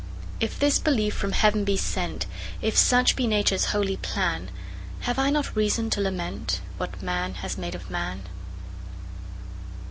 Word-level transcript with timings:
If 0.39 0.57
this 0.57 0.79
belief 0.79 1.13
from 1.13 1.31
heaven 1.33 1.63
be 1.63 1.77
sent, 1.77 2.25
If 2.59 2.75
such 2.75 3.15
be 3.15 3.27
Nature's 3.27 3.65
holy 3.65 3.97
plan, 3.97 4.49
Have 5.01 5.19
I 5.19 5.29
not 5.29 5.55
reason 5.55 5.91
to 5.91 6.01
lament 6.01 6.59
What 6.77 7.03
man 7.03 7.35
has 7.35 7.55
made 7.55 7.75
of 7.75 7.87
man? 7.91 8.23